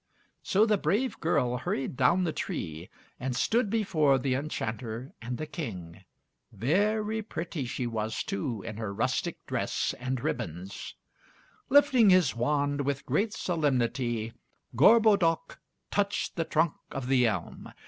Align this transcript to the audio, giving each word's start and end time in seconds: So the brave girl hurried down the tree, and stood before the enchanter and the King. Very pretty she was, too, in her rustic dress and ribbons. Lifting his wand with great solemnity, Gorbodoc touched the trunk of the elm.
So 0.41 0.65
the 0.65 0.79
brave 0.79 1.19
girl 1.19 1.57
hurried 1.57 1.95
down 1.95 2.23
the 2.23 2.33
tree, 2.33 2.89
and 3.19 3.35
stood 3.35 3.69
before 3.69 4.17
the 4.17 4.33
enchanter 4.33 5.13
and 5.21 5.37
the 5.37 5.45
King. 5.45 6.03
Very 6.51 7.21
pretty 7.21 7.65
she 7.65 7.85
was, 7.85 8.23
too, 8.23 8.63
in 8.63 8.77
her 8.77 8.91
rustic 8.95 9.37
dress 9.45 9.93
and 9.99 10.19
ribbons. 10.19 10.95
Lifting 11.69 12.09
his 12.09 12.35
wand 12.35 12.81
with 12.81 13.05
great 13.05 13.31
solemnity, 13.33 14.33
Gorbodoc 14.75 15.59
touched 15.91 16.35
the 16.35 16.45
trunk 16.45 16.73
of 16.91 17.07
the 17.07 17.27
elm. 17.27 17.71